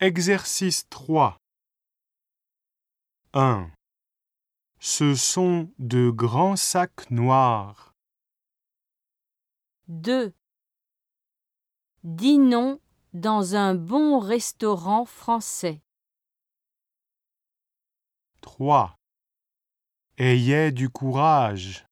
[0.00, 1.40] Exercice 3
[3.32, 3.68] 1.
[4.78, 7.96] Ce sont de grands sacs noirs.
[9.88, 10.32] 2.
[12.04, 12.78] Dînons
[13.12, 15.82] dans un bon restaurant français.
[18.40, 18.96] 3.
[20.16, 21.87] Ayez du courage.